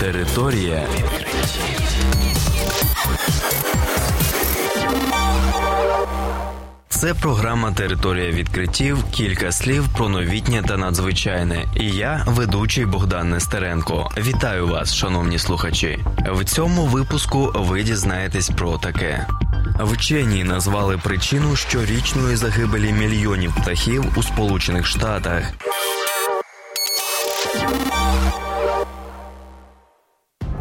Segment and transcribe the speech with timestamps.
[0.00, 1.80] Територія відкриттів.
[6.88, 9.04] Це програма Територія відкриттів.
[9.10, 11.64] Кілька слів про новітнє та надзвичайне.
[11.76, 14.10] І я, ведучий Богдан Нестеренко.
[14.18, 15.98] Вітаю вас, шановні слухачі.
[16.32, 19.26] В цьому випуску ви дізнаєтесь про таке.
[19.80, 25.42] Вчені назвали причину щорічної загибелі мільйонів птахів у Сполучених Штатах.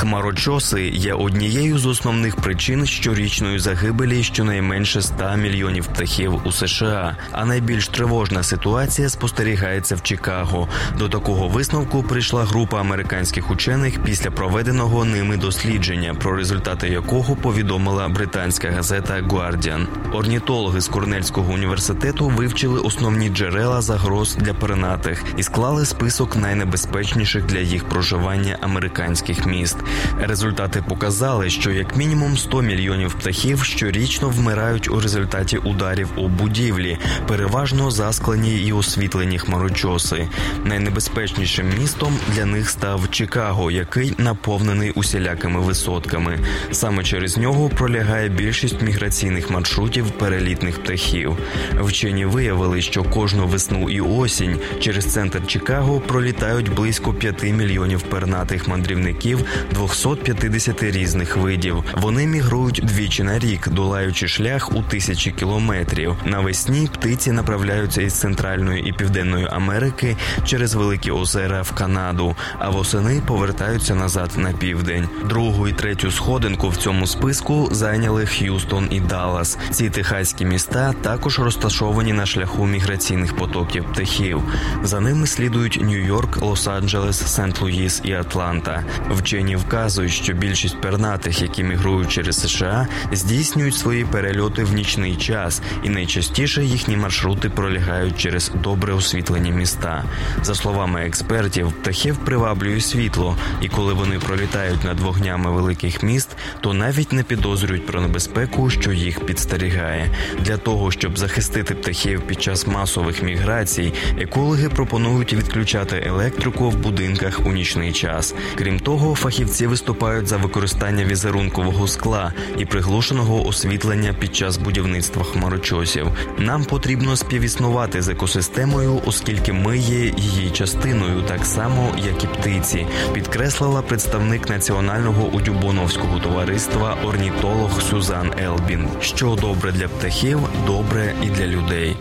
[0.00, 7.16] Хмарочоси є однією з основних причин щорічної загибелі щонайменше 100 мільйонів птахів у США.
[7.32, 10.68] А найбільш тривожна ситуація спостерігається в Чикаго.
[10.98, 18.08] До такого висновку прийшла група американських учених після проведеного ними дослідження, про результати якого повідомила
[18.08, 19.86] британська газета Guardian.
[20.12, 27.58] Орнітологи з Корнельського університету вивчили основні джерела загроз для пернатих і склали список найнебезпечніших для
[27.58, 29.76] їх проживання американських міст.
[30.20, 36.98] Результати показали, що як мінімум 100 мільйонів птахів щорічно вмирають у результаті ударів у будівлі,
[37.28, 40.28] переважно засклені і освітлені хмарочоси.
[40.64, 46.38] Найнебезпечнішим містом для них став Чикаго, який наповнений усілякими висотками.
[46.72, 51.36] Саме через нього пролягає більшість міграційних маршрутів перелітних птахів.
[51.80, 58.68] Вчені виявили, що кожну весну і осінь через центр Чикаго пролітають близько 5 мільйонів пернатих
[58.68, 59.44] мандрівників
[59.80, 61.84] 250 різних видів.
[61.96, 66.16] Вони мігрують двічі на рік, долаючи шлях у тисячі кілометрів.
[66.24, 73.22] Навесні птиці направляються із центральної і південної Америки через великі озера в Канаду, а восени
[73.26, 75.08] повертаються назад на південь.
[75.28, 79.58] Другу і третю сходинку в цьому списку зайняли Х'юстон і Даллас.
[79.70, 84.42] Ці техаські міста також розташовані на шляху міграційних потоків птахів.
[84.82, 88.84] За ними слідують Нью-Йорк, Лос-Анджелес, Сент-Луїс і Атланта.
[89.10, 95.62] Вчені вказують, що більшість пернатих, які мігрують через США, здійснюють свої перельоти в нічний час,
[95.84, 100.04] і найчастіше їхні маршрути пролягають через добре освітлені міста.
[100.42, 106.74] За словами експертів, птахів приваблює світло, і коли вони пролітають над вогнями великих міст, то
[106.74, 110.10] навіть не підозрюють про небезпеку, що їх підстерігає.
[110.40, 117.40] Для того щоб захистити птахів під час масових міграцій, екологи пропонують відключати електрику в будинках
[117.46, 118.34] у нічний час.
[118.58, 126.06] Крім того, фахівці виступають за використання візерункового скла і приглушеного освітлення під час будівництва хмарочосів.
[126.38, 132.86] Нам потрібно співіснувати з екосистемою, оскільки ми є її частиною, так само як і птиці,
[133.12, 138.88] підкреслила представник національного удюбоновського товариства орнітолог Сюзан Елбін.
[139.00, 141.96] Що добре для птахів, добре і для людей.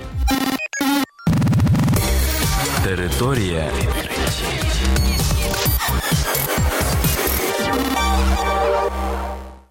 [2.84, 3.70] Територія